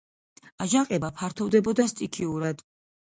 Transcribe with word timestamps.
აჯანყება 0.65 1.11
ფართოვდებოდა 1.19 1.89
სტიქიურად. 1.95 2.69